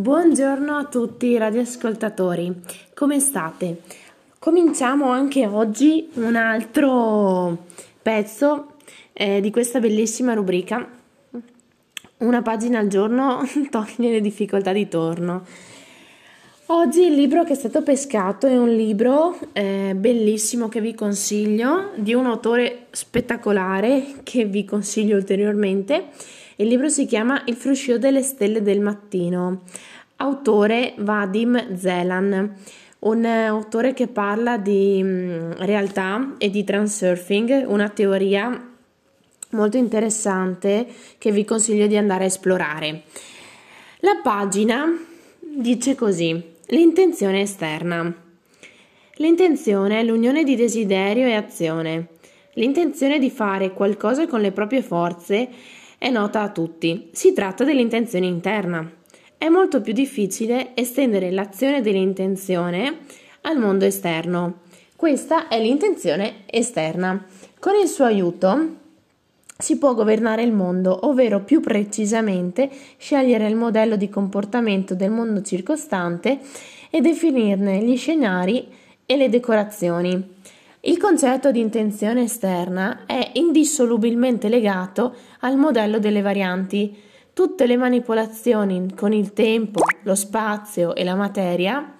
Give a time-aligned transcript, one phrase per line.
[0.00, 2.62] Buongiorno a tutti i radioascoltatori,
[2.94, 3.82] come state?
[4.38, 7.66] Cominciamo anche oggi un altro
[8.00, 8.76] pezzo
[9.12, 10.88] eh, di questa bellissima rubrica.
[12.16, 15.44] Una pagina al giorno toglie le difficoltà di torno.
[16.72, 21.90] Oggi il libro che è stato pescato è un libro eh, bellissimo che vi consiglio,
[21.96, 26.10] di un autore spettacolare che vi consiglio ulteriormente.
[26.56, 29.62] Il libro si chiama Il fruscio delle stelle del mattino,
[30.18, 32.54] autore Vadim Zelan,
[33.00, 38.68] un autore che parla di mm, realtà e di transurfing, una teoria
[39.50, 40.86] molto interessante
[41.18, 43.02] che vi consiglio di andare a esplorare.
[44.02, 44.86] La pagina
[45.40, 48.14] dice così: l'intenzione esterna.
[49.14, 52.08] L'intenzione è l'unione di desiderio e azione.
[52.54, 55.48] L'intenzione di fare qualcosa con le proprie forze
[55.98, 57.08] è nota a tutti.
[57.12, 58.88] Si tratta dell'intenzione interna.
[59.36, 62.98] È molto più difficile estendere l'azione dell'intenzione
[63.42, 64.60] al mondo esterno.
[64.94, 67.26] Questa è l'intenzione esterna.
[67.58, 68.76] Con il suo aiuto
[69.60, 75.42] si può governare il mondo, ovvero più precisamente scegliere il modello di comportamento del mondo
[75.42, 76.40] circostante
[76.90, 78.66] e definirne gli scenari
[79.06, 80.38] e le decorazioni.
[80.80, 86.96] Il concetto di intenzione esterna è indissolubilmente legato al modello delle varianti.
[87.32, 91.96] Tutte le manipolazioni con il tempo, lo spazio e la materia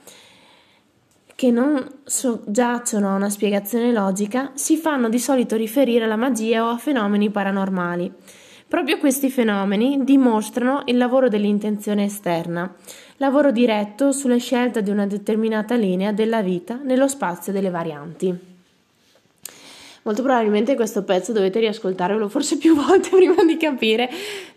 [1.41, 6.69] che non soggiacciono a una spiegazione logica si fanno di solito riferire alla magia o
[6.69, 8.13] a fenomeni paranormali.
[8.69, 12.71] Proprio questi fenomeni dimostrano il lavoro dell'intenzione esterna,
[13.17, 18.39] lavoro diretto sulla scelta di una determinata linea della vita nello spazio delle varianti.
[20.03, 24.11] Molto probabilmente questo pezzo dovete riascoltarvelo forse più volte prima di capire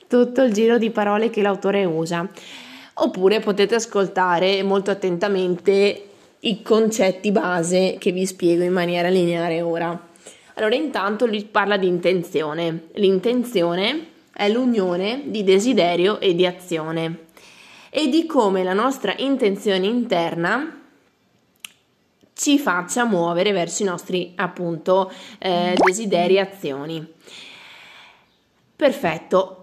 [0.09, 2.29] tutto il giro di parole che l'autore usa.
[2.95, 6.09] Oppure potete ascoltare molto attentamente
[6.45, 10.09] i concetti base che vi spiego in maniera lineare ora.
[10.55, 12.87] Allora, intanto lui parla di intenzione.
[12.93, 17.25] L'intenzione è l'unione di desiderio e di azione
[17.89, 20.79] e di come la nostra intenzione interna
[22.33, 27.13] ci faccia muovere verso i nostri appunto eh, desideri e azioni.
[28.75, 29.62] Perfetto.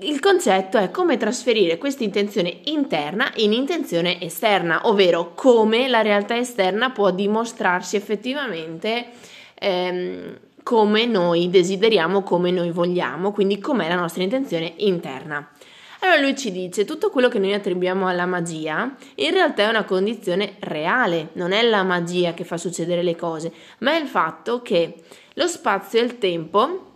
[0.00, 6.36] Il concetto è come trasferire questa intenzione interna in intenzione esterna, ovvero come la realtà
[6.36, 9.06] esterna può dimostrarsi effettivamente
[9.54, 15.50] ehm, come noi desideriamo, come noi vogliamo, quindi com'è la nostra intenzione interna.
[15.98, 19.82] Allora lui ci dice tutto quello che noi attribuiamo alla magia in realtà è una
[19.82, 24.62] condizione reale, non è la magia che fa succedere le cose, ma è il fatto
[24.62, 24.94] che
[25.32, 26.92] lo spazio e il tempo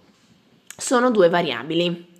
[0.76, 2.10] sono due variabili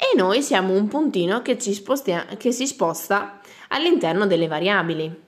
[0.00, 5.26] e noi siamo un puntino che, sposta, che si sposta all'interno delle variabili.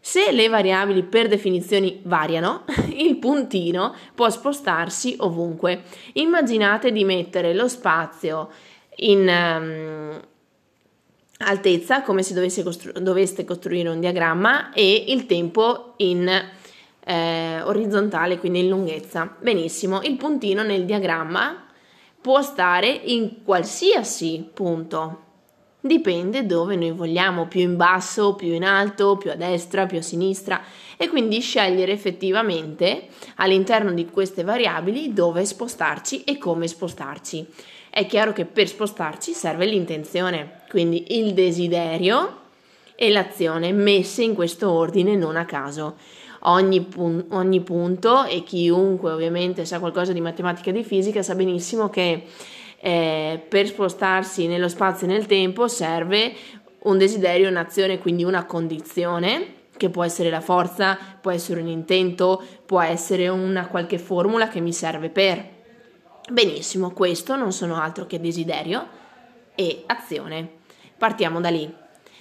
[0.00, 2.64] Se le variabili per definizione variano,
[2.96, 5.82] il puntino può spostarsi ovunque.
[6.14, 8.50] Immaginate di mettere lo spazio
[8.96, 10.20] in um,
[11.38, 16.28] altezza, come se costru- doveste costruire un diagramma, e il tempo in
[17.04, 19.36] eh, orizzontale, quindi in lunghezza.
[19.38, 21.67] Benissimo, il puntino nel diagramma
[22.28, 25.20] può stare in qualsiasi punto.
[25.80, 30.02] Dipende dove noi vogliamo, più in basso, più in alto, più a destra, più a
[30.02, 30.60] sinistra
[30.98, 33.06] e quindi scegliere effettivamente
[33.36, 37.46] all'interno di queste variabili dove spostarci e come spostarci
[37.88, 42.40] è chiaro che per spostarci serve l'intenzione, quindi il desiderio
[42.94, 45.96] e l'azione messe in questo ordine non a caso.
[46.48, 51.34] Ogni, pun- ogni punto e chiunque ovviamente sa qualcosa di matematica e di fisica sa
[51.34, 52.24] benissimo che
[52.80, 56.32] eh, per spostarsi nello spazio e nel tempo serve
[56.84, 62.42] un desiderio, un'azione, quindi una condizione che può essere la forza, può essere un intento,
[62.64, 65.56] può essere una qualche formula che mi serve per.
[66.30, 68.86] Benissimo, questo non sono altro che desiderio
[69.54, 70.48] e azione.
[70.96, 71.72] Partiamo da lì.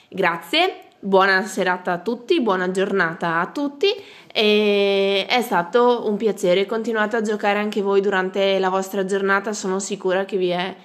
[0.09, 3.87] Grazie, buona serata a tutti, buona giornata a tutti
[4.31, 6.65] e è stato un piacere.
[6.65, 10.75] Continuate a giocare anche voi durante la vostra giornata, sono sicura che vi è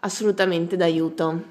[0.00, 1.42] assolutamente d'aiuto.